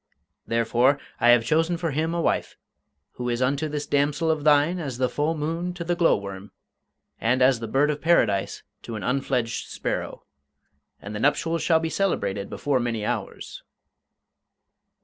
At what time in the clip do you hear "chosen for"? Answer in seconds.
1.45-1.91